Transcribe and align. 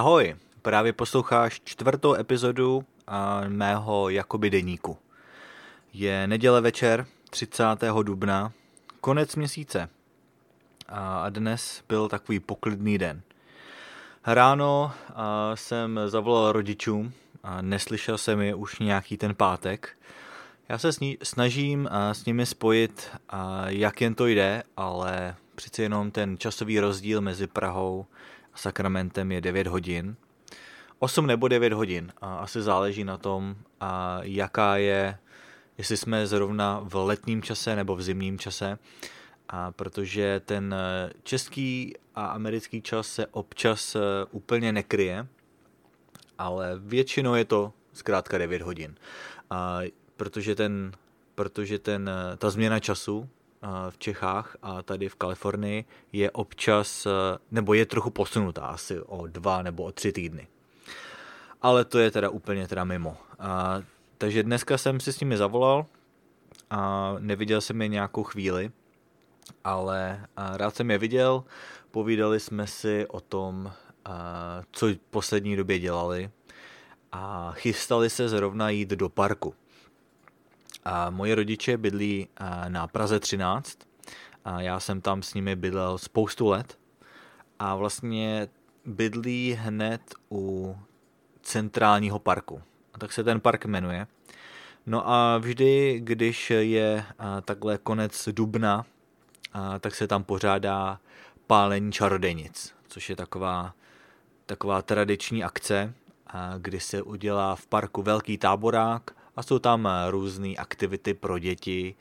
Ahoj, 0.00 0.36
právě 0.62 0.92
posloucháš 0.92 1.60
čtvrtou 1.64 2.14
epizodu 2.14 2.84
mého 3.48 4.08
Jakoby 4.08 4.50
deníku. 4.50 4.98
Je 5.92 6.26
neděle 6.26 6.60
večer, 6.60 7.06
30. 7.30 7.64
dubna, 8.02 8.52
konec 9.00 9.36
měsíce 9.36 9.88
a 10.88 11.28
dnes 11.28 11.82
byl 11.88 12.08
takový 12.08 12.40
poklidný 12.40 12.98
den. 12.98 13.22
Ráno 14.26 14.92
jsem 15.54 16.00
zavolal 16.06 16.52
rodičům 16.52 17.12
a 17.42 17.62
neslyšel 17.62 18.18
jsem 18.18 18.40
je 18.40 18.54
už 18.54 18.78
nějaký 18.78 19.16
ten 19.16 19.34
pátek. 19.34 19.96
Já 20.70 20.78
se 20.78 20.90
snažím 21.22 21.88
a, 21.90 22.14
s 22.14 22.24
nimi 22.24 22.46
spojit, 22.46 23.10
a, 23.28 23.68
jak 23.68 24.00
jen 24.00 24.14
to 24.14 24.26
jde, 24.26 24.62
ale 24.76 25.36
přeci 25.54 25.82
jenom 25.82 26.10
ten 26.10 26.38
časový 26.38 26.80
rozdíl 26.80 27.20
mezi 27.20 27.46
Prahou 27.46 28.06
a 28.54 28.56
Sakramentem 28.56 29.32
je 29.32 29.40
9 29.40 29.66
hodin. 29.66 30.16
8 30.98 31.26
nebo 31.26 31.48
9 31.48 31.72
hodin. 31.72 32.12
A 32.20 32.36
asi 32.36 32.62
záleží 32.62 33.04
na 33.04 33.18
tom, 33.18 33.56
a 33.80 34.18
jaká 34.22 34.76
je, 34.76 35.18
jestli 35.78 35.96
jsme 35.96 36.26
zrovna 36.26 36.80
v 36.84 36.94
letním 36.94 37.42
čase 37.42 37.76
nebo 37.76 37.96
v 37.96 38.02
zimním 38.02 38.38
čase. 38.38 38.78
A 39.48 39.70
protože 39.70 40.40
ten 40.44 40.74
český 41.22 41.94
a 42.14 42.26
americký 42.26 42.82
čas 42.82 43.08
se 43.08 43.26
občas 43.26 43.96
úplně 44.30 44.72
nekryje, 44.72 45.26
ale 46.38 46.72
většinou 46.78 47.34
je 47.34 47.44
to 47.44 47.72
zkrátka 47.92 48.38
9 48.38 48.62
hodin. 48.62 48.94
A 49.50 49.80
protože 50.20 50.54
ten, 50.54 50.92
protože 51.34 51.78
ten, 51.78 52.10
ta 52.38 52.50
změna 52.50 52.80
času 52.80 53.28
v 53.90 53.98
Čechách 53.98 54.56
a 54.62 54.82
tady 54.82 55.08
v 55.08 55.14
Kalifornii 55.14 55.84
je 56.12 56.30
občas, 56.30 57.06
eh, 57.06 57.10
nebo 57.50 57.74
je 57.74 57.86
trochu 57.86 58.10
posunutá 58.10 58.60
asi 58.60 59.00
o 59.00 59.26
dva 59.26 59.62
nebo 59.62 59.82
o 59.82 59.92
tři 59.92 60.12
týdny. 60.12 60.48
Ale 61.62 61.84
to 61.84 61.98
je 61.98 62.10
teda 62.10 62.28
úplně 62.28 62.68
teda 62.68 62.84
mimo. 62.84 63.16
A, 63.38 63.82
takže 64.18 64.42
dneska 64.42 64.78
jsem 64.78 65.00
si 65.00 65.12
s 65.12 65.20
nimi 65.20 65.36
zavolal 65.36 65.86
a 66.70 67.14
neviděl 67.18 67.60
jsem 67.60 67.82
je 67.82 67.88
nějakou 67.88 68.22
chvíli, 68.22 68.70
ale 69.64 70.26
rád 70.36 70.76
jsem 70.76 70.90
je 70.90 70.98
viděl, 70.98 71.44
povídali 71.90 72.40
jsme 72.40 72.66
si 72.66 73.06
o 73.06 73.20
tom, 73.20 73.72
co 74.72 74.86
v 74.86 74.98
poslední 75.10 75.56
době 75.56 75.78
dělali 75.78 76.30
a 77.12 77.52
chystali 77.52 78.10
se 78.10 78.28
zrovna 78.28 78.70
jít 78.70 78.90
do 78.90 79.08
parku. 79.08 79.54
A 80.92 81.10
moje 81.10 81.34
rodiče 81.34 81.76
bydlí 81.76 82.28
na 82.68 82.86
Praze 82.86 83.20
13 83.20 83.78
a 84.44 84.60
já 84.60 84.80
jsem 84.80 85.00
tam 85.00 85.22
s 85.22 85.34
nimi 85.34 85.56
bydlel 85.56 85.98
spoustu 85.98 86.48
let 86.48 86.78
a 87.58 87.74
vlastně 87.74 88.48
bydlí 88.84 89.58
hned 89.60 90.00
u 90.30 90.76
centrálního 91.42 92.18
parku. 92.18 92.62
A 92.94 92.98
tak 92.98 93.12
se 93.12 93.24
ten 93.24 93.40
park 93.40 93.64
jmenuje. 93.64 94.06
No 94.86 95.08
a 95.08 95.38
vždy, 95.38 96.00
když 96.04 96.50
je 96.50 97.04
takhle 97.44 97.78
konec 97.78 98.28
dubna, 98.32 98.86
tak 99.80 99.94
se 99.94 100.06
tam 100.06 100.24
pořádá 100.24 101.00
pálení 101.46 101.92
čarodejnic, 101.92 102.74
což 102.88 103.10
je 103.10 103.16
taková, 103.16 103.74
taková 104.46 104.82
tradiční 104.82 105.44
akce, 105.44 105.94
kdy 106.58 106.80
se 106.80 107.02
udělá 107.02 107.56
v 107.56 107.66
parku 107.66 108.02
velký 108.02 108.38
táborák 108.38 109.19
a 109.40 109.42
jsou 109.42 109.58
tam 109.58 109.86
eh, 109.86 110.10
různé 110.10 110.48
aktivity 110.48 111.14
pro 111.14 111.38
děti 111.38 111.94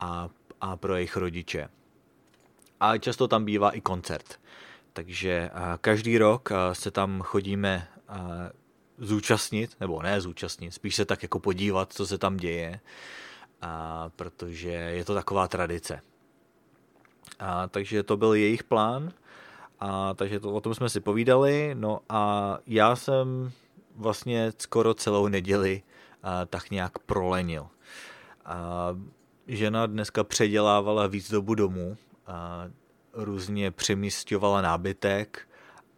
a, 0.00 0.28
a 0.60 0.76
pro 0.76 0.94
jejich 0.94 1.16
rodiče. 1.16 1.68
A 2.80 2.98
často 2.98 3.28
tam 3.28 3.44
bývá 3.44 3.70
i 3.70 3.80
koncert. 3.80 4.40
Takže 4.92 5.50
eh, 5.52 5.78
každý 5.80 6.18
rok 6.18 6.48
eh, 6.52 6.74
se 6.74 6.90
tam 6.90 7.22
chodíme 7.22 7.88
zúčastnit, 8.98 9.76
nebo 9.80 10.02
ne 10.02 10.20
zúčastnit, 10.20 10.70
spíš 10.70 10.94
se 10.94 11.04
tak 11.04 11.22
jako 11.22 11.40
podívat, 11.40 11.92
co 11.92 12.06
se 12.06 12.18
tam 12.18 12.36
děje, 12.36 12.80
protože 14.16 14.70
je 14.70 15.04
to 15.04 15.14
taková 15.14 15.48
tradice. 15.48 16.00
A, 17.38 17.68
takže 17.68 18.02
to 18.02 18.16
byl 18.16 18.34
jejich 18.34 18.64
plán, 18.64 19.12
a, 19.80 20.14
takže 20.14 20.40
to, 20.40 20.52
o 20.52 20.60
tom 20.60 20.74
jsme 20.74 20.88
si 20.88 21.00
povídali, 21.00 21.74
no 21.74 22.00
a 22.08 22.58
já 22.66 22.96
jsem 22.96 23.52
vlastně 23.96 24.52
skoro 24.58 24.94
celou 24.94 25.28
neděli 25.28 25.82
tak 26.46 26.70
nějak 26.70 26.98
prolenil. 26.98 27.66
Žena 29.46 29.86
dneska 29.86 30.24
předělávala 30.24 31.06
výzdobu 31.06 31.54
domu, 31.54 31.96
a 32.26 32.68
různě 33.12 33.70
přemístěvala 33.70 34.60
nábytek 34.60 35.48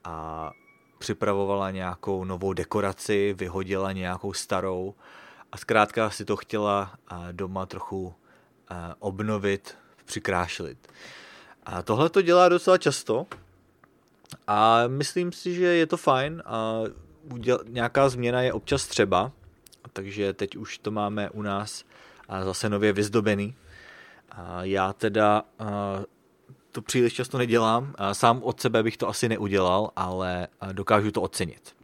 a 0.05 0.51
připravovala 0.99 1.71
nějakou 1.71 2.25
novou 2.25 2.53
dekoraci, 2.53 3.35
vyhodila 3.39 3.93
nějakou 3.93 4.33
starou 4.33 4.95
a 5.53 5.57
zkrátka 5.59 6.11
si 6.11 6.25
to 6.25 6.37
chtěla 6.37 6.95
doma 7.33 7.67
trochu 7.67 8.15
obnovit, 8.99 9.77
přikrášlit. 10.05 10.89
A 11.67 11.83
tohle 11.83 12.11
to 12.11 12.23
dělá 12.23 12.49
docela 12.49 12.79
často 12.79 13.27
a 14.47 14.87
myslím 14.87 15.33
si, 15.33 15.55
že 15.55 15.65
je 15.65 15.87
to 15.87 15.97
fajn 15.97 16.43
a 16.47 16.81
nějaká 17.69 18.09
změna 18.09 18.43
je 18.43 18.53
občas 18.53 18.87
třeba 18.87 19.33
takže 19.99 20.33
teď 20.33 20.57
už 20.57 20.79
to 20.79 20.91
máme 20.91 21.31
u 21.31 21.43
nás 21.43 21.85
zase 22.45 22.69
nově 22.69 22.93
vyzdobený. 22.93 23.55
Já 24.61 24.93
teda 24.93 25.43
to 26.73 26.83
příliš 26.83 27.13
často 27.13 27.39
nedělám, 27.39 27.95
sám 28.13 28.43
od 28.43 28.61
sebe 28.61 28.83
bych 28.83 28.97
to 28.97 29.09
asi 29.09 29.29
neudělal, 29.29 29.91
ale 29.97 30.49
dokážu 30.73 31.11
to 31.11 31.23
ocenit. 31.23 31.77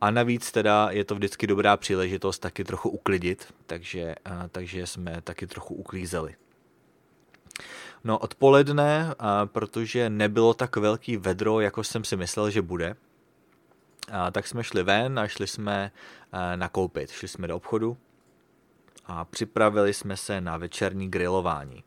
A 0.00 0.10
navíc 0.10 0.52
teda 0.52 0.88
je 0.90 1.04
to 1.04 1.14
vždycky 1.14 1.46
dobrá 1.46 1.76
příležitost 1.76 2.38
taky 2.38 2.64
trochu 2.64 2.88
uklidit, 2.88 3.54
takže, 3.66 4.14
takže 4.48 4.86
jsme 4.86 5.20
taky 5.20 5.46
trochu 5.46 5.74
uklízeli. 5.74 6.34
No 8.04 8.18
odpoledne, 8.18 9.14
protože 9.44 10.10
nebylo 10.10 10.54
tak 10.54 10.76
velký 10.76 11.16
vedro, 11.16 11.60
jako 11.60 11.84
jsem 11.84 12.04
si 12.04 12.16
myslel, 12.16 12.50
že 12.50 12.62
bude, 12.62 12.96
a 14.12 14.30
tak 14.30 14.46
jsme 14.46 14.64
šli 14.64 14.82
ven 14.82 15.18
a 15.18 15.28
šli 15.28 15.46
jsme 15.46 15.92
nakoupit. 16.56 17.10
Šli 17.10 17.28
jsme 17.28 17.48
do 17.48 17.56
obchodu 17.56 17.96
a 19.06 19.24
připravili 19.24 19.94
jsme 19.94 20.16
se 20.16 20.40
na 20.40 20.56
večerní 20.56 21.10
grilování. 21.10 21.84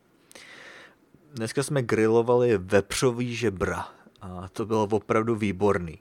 Dneska 1.33 1.63
jsme 1.63 1.81
grilovali 1.81 2.57
vepřový 2.57 3.35
žebra 3.35 3.87
a 4.21 4.49
to 4.49 4.65
bylo 4.65 4.87
opravdu 4.91 5.35
výborný. 5.35 5.99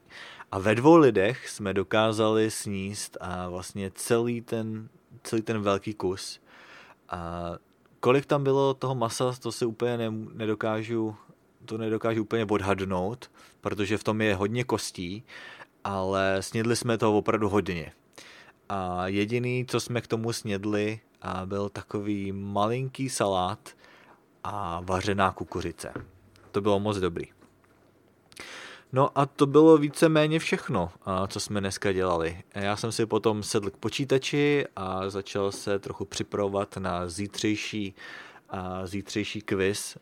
A 0.51 0.59
ve 0.59 0.75
dvou 0.75 0.97
lidech 0.97 1.49
jsme 1.49 1.73
dokázali 1.73 2.51
sníst 2.51 3.17
a 3.21 3.49
vlastně 3.49 3.91
celý 3.95 4.41
ten, 4.41 4.89
celý 5.23 5.41
ten 5.41 5.61
velký 5.61 5.93
kus. 5.93 6.41
A 7.09 7.51
kolik 7.99 8.25
tam 8.25 8.43
bylo 8.43 8.73
toho 8.73 8.95
masa, 8.95 9.33
to 9.39 9.51
si 9.51 9.65
úplně 9.65 9.97
ne, 9.97 10.11
nedokážu, 10.33 11.15
to 11.65 11.77
nedokážu 11.77 12.21
úplně 12.21 12.45
odhadnout, 12.45 13.31
protože 13.61 13.97
v 13.97 14.03
tom 14.03 14.21
je 14.21 14.35
hodně 14.35 14.63
kostí 14.63 15.23
ale 15.87 16.37
snědli 16.43 16.75
jsme 16.75 16.97
toho 16.97 17.17
opravdu 17.17 17.49
hodně. 17.49 17.91
A 18.69 19.07
jediný, 19.07 19.65
co 19.65 19.79
jsme 19.79 20.01
k 20.01 20.07
tomu 20.07 20.33
snědli, 20.33 20.99
a 21.21 21.45
byl 21.45 21.69
takový 21.69 22.31
malinký 22.31 23.09
salát 23.09 23.69
a 24.43 24.81
vařená 24.83 25.31
kukuřice. 25.31 25.93
To 26.51 26.61
bylo 26.61 26.79
moc 26.79 26.97
dobrý. 26.97 27.25
No 28.93 29.17
a 29.17 29.25
to 29.25 29.45
bylo 29.45 29.77
víceméně 29.77 30.39
všechno, 30.39 30.91
co 31.27 31.39
jsme 31.39 31.59
dneska 31.59 31.91
dělali. 31.91 32.43
Já 32.55 32.75
jsem 32.75 32.91
si 32.91 33.05
potom 33.05 33.43
sedl 33.43 33.69
k 33.69 33.77
počítači 33.77 34.65
a 34.75 35.09
začal 35.09 35.51
se 35.51 35.79
trochu 35.79 36.05
připravovat 36.05 36.77
na 36.77 37.09
zítřejší, 37.09 37.95
zítřejší 38.85 39.41
quiz, 39.41 39.97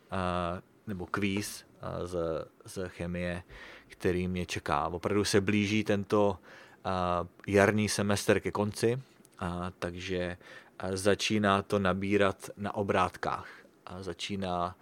nebo 0.86 1.06
kvíz 1.06 1.64
z, 2.04 2.16
z 2.64 2.88
chemie, 2.88 3.42
který 3.88 4.28
mě 4.28 4.46
čeká. 4.46 4.88
Opravdu 4.88 5.24
se 5.24 5.40
blíží 5.40 5.84
tento 5.84 6.38
jarní 7.46 7.88
semestr 7.88 8.40
ke 8.40 8.50
konci, 8.50 9.02
takže 9.78 10.36
začíná 10.90 11.62
to 11.62 11.78
nabírat 11.78 12.50
na 12.56 12.74
obrátkách. 12.74 13.48
Začíná, 14.00 14.76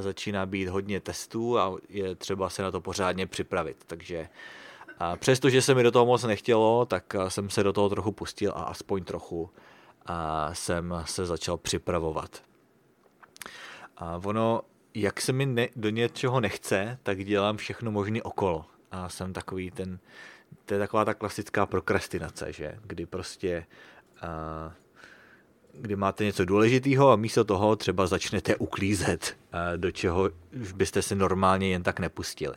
začíná 0.00 0.46
být 0.46 0.68
hodně 0.68 1.00
testů 1.00 1.58
a 1.58 1.76
je 1.88 2.14
třeba 2.14 2.50
se 2.50 2.62
na 2.62 2.70
to 2.70 2.80
pořádně 2.80 3.26
připravit. 3.26 3.84
Takže 3.86 4.28
přestože 5.16 5.62
se 5.62 5.74
mi 5.74 5.82
do 5.82 5.90
toho 5.90 6.06
moc 6.06 6.24
nechtělo, 6.24 6.86
tak 6.86 7.16
jsem 7.28 7.50
se 7.50 7.62
do 7.62 7.72
toho 7.72 7.88
trochu 7.88 8.12
pustil 8.12 8.52
a 8.56 8.62
aspoň 8.62 9.04
trochu 9.04 9.50
jsem 10.52 11.02
se 11.04 11.26
začal 11.26 11.56
připravovat. 11.56 12.42
A 13.96 14.20
ono 14.24 14.62
jak 14.94 15.20
se 15.20 15.32
mi 15.32 15.46
ne, 15.46 15.68
do 15.76 15.88
něčeho 15.88 16.40
nechce, 16.40 16.98
tak 17.02 17.24
dělám 17.24 17.56
všechno 17.56 17.90
možné 17.90 18.22
okolo. 18.22 18.64
A 18.90 19.08
jsem 19.08 19.32
takový 19.32 19.70
ten, 19.70 19.98
to 20.64 20.74
je 20.74 20.80
taková 20.80 21.04
ta 21.04 21.14
klasická 21.14 21.66
prokrastinace, 21.66 22.52
že? 22.52 22.78
Kdy 22.82 23.06
prostě 23.06 23.66
uh, 24.22 24.72
kdy 25.74 25.96
máte 25.96 26.24
něco 26.24 26.44
důležitého 26.44 27.10
a 27.10 27.16
místo 27.16 27.44
toho 27.44 27.76
třeba 27.76 28.06
začnete 28.06 28.56
uklízet, 28.56 29.36
uh, 29.54 29.78
do 29.78 29.90
čeho 29.90 30.30
byste 30.74 31.02
se 31.02 31.14
normálně 31.14 31.68
jen 31.68 31.82
tak 31.82 32.00
nepustili. 32.00 32.54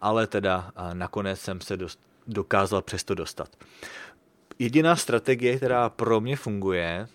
ale 0.00 0.26
teda 0.26 0.72
nakonec 0.92 1.40
jsem 1.40 1.60
se 1.60 1.76
dost, 1.76 2.00
dokázal 2.26 2.82
přesto 2.82 3.14
dostat. 3.14 3.56
Jediná 4.58 4.96
strategie, 4.96 5.56
která 5.56 5.88
pro 5.88 6.20
mě 6.20 6.36
funguje, 6.36 7.08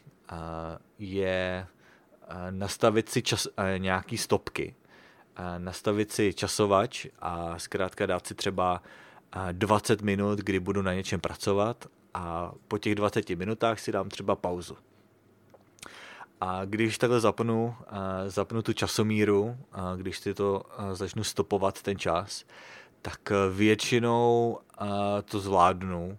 je 1.00 1.68
nastavit 2.50 3.10
si 3.10 3.22
čas, 3.22 3.48
nějaký 3.78 4.18
stopky, 4.18 4.76
nastavit 5.58 6.12
si 6.12 6.34
časovač 6.34 7.06
a 7.20 7.60
zkrátka 7.60 8.06
dát 8.06 8.28
si 8.28 8.36
třeba 8.36 8.82
20 9.52 10.02
minut, 10.02 10.40
kdy 10.40 10.60
budu 10.60 10.82
na 10.82 10.94
něčem 10.94 11.20
pracovat 11.20 11.86
a 12.14 12.52
po 12.68 12.78
těch 12.78 12.96
20 12.96 13.30
minutách 13.30 13.80
si 13.80 13.92
dám 13.92 14.10
třeba 14.10 14.36
pauzu. 14.36 14.78
A 16.42 16.66
když 16.66 16.98
takhle 16.98 17.20
zapnu, 17.20 17.76
zapnu 18.28 18.62
tu 18.62 18.74
časomíru, 18.74 19.58
když 19.96 20.18
si 20.18 20.34
to 20.34 20.64
začnu 20.94 21.24
stopovat 21.24 21.82
ten 21.82 22.00
čas, 22.00 22.46
tak 23.02 23.20
většinou 23.54 24.60
to 25.26 25.40
zvládnu 25.40 26.18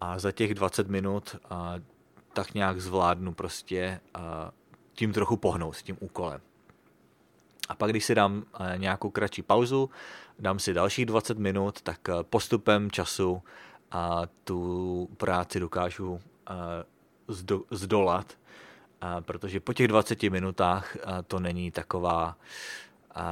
a 0.00 0.18
za 0.18 0.32
těch 0.32 0.54
20 0.54 0.88
minut 0.88 1.36
tak 2.32 2.54
nějak 2.54 2.80
zvládnu 2.80 3.34
prostě 3.34 4.00
tím 5.00 5.12
trochu 5.12 5.36
pohnout 5.36 5.76
s 5.76 5.82
tím 5.82 5.96
úkolem. 6.00 6.40
A 7.68 7.74
pak, 7.74 7.90
když 7.90 8.04
si 8.04 8.14
dám 8.14 8.44
nějakou 8.76 9.10
kratší 9.10 9.42
pauzu, 9.42 9.90
dám 10.38 10.58
si 10.58 10.74
dalších 10.74 11.06
20 11.06 11.38
minut, 11.38 11.82
tak 11.82 12.00
postupem 12.22 12.90
času 12.90 13.42
a 13.90 14.22
tu 14.44 15.08
práci 15.16 15.60
dokážu 15.60 16.20
zdolat 17.70 18.36
protože 19.20 19.60
po 19.60 19.72
těch 19.72 19.88
20 19.88 20.22
minutách 20.22 20.96
to 21.26 21.40
není 21.40 21.70
taková, 21.70 22.36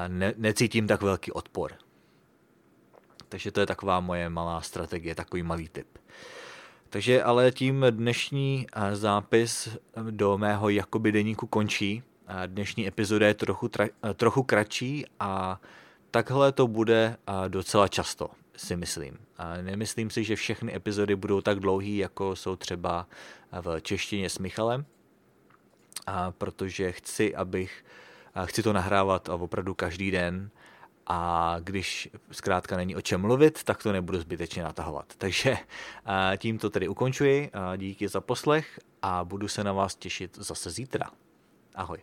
ne, 0.09 0.35
necítím 0.37 0.87
tak 0.87 1.03
velký 1.03 1.33
odpor. 1.33 1.73
Takže 3.29 3.53
to 3.53 3.61
je 3.61 3.67
taková 3.67 4.01
moje 4.01 4.29
malá 4.29 4.61
strategie, 4.61 5.15
takový 5.15 5.43
malý 5.43 5.69
tip. 5.69 5.99
Takže 6.91 7.23
ale 7.23 7.53
tím 7.53 7.87
dnešní 7.91 8.67
zápis 8.93 9.69
do 10.11 10.39
mého 10.39 10.69
jakoby 10.69 11.13
deníku 11.13 11.47
končí. 11.47 12.03
Dnešní 12.47 12.87
epizoda 12.87 13.27
je 13.27 13.35
trochu, 13.35 13.69
tra, 13.69 13.87
trochu 14.15 14.43
kratší 14.43 15.05
a 15.21 15.61
takhle 16.11 16.53
to 16.53 16.67
bude 16.67 17.17
docela 17.49 17.89
často, 17.89 18.31
si 18.57 18.77
myslím. 18.77 19.19
Nemyslím 19.63 20.11
si, 20.11 20.25
že 20.25 20.37
všechny 20.37 20.77
epizody 20.77 21.17
budou 21.17 21.41
tak 21.41 21.61
dlouhé, 21.61 21.89
jako 21.89 22.37
jsou 22.37 22.57
třeba 22.57 23.07
v 23.61 23.81
češtině 23.81 24.31
s 24.31 24.39
Michalem, 24.39 24.85
protože 26.31 26.93
chci, 26.93 27.35
abych, 27.35 27.85
chci 28.45 28.63
to 28.63 28.73
nahrávat 28.73 29.29
opravdu 29.29 29.75
každý 29.75 30.11
den 30.11 30.51
a 31.09 31.57
když 31.61 32.09
zkrátka 32.31 32.77
není 32.77 32.97
o 32.97 33.01
čem 33.01 33.21
mluvit, 33.21 33.65
tak 33.65 33.83
to 33.83 33.93
nebudu 33.93 34.21
zbytečně 34.21 34.63
natahovat. 34.63 35.07
Takže 35.19 35.57
tím 36.37 36.59
to 36.59 36.71
tedy 36.71 36.89
ukončuji, 36.89 37.51
díky 37.77 38.09
za 38.09 38.21
poslech 38.21 38.81
a 39.03 39.25
budu 39.25 39.49
se 39.49 39.65
na 39.65 39.73
vás 39.73 39.95
těšit 39.95 40.37
zase 40.37 40.71
zítra. 40.71 41.11
Ahoj. 41.75 41.99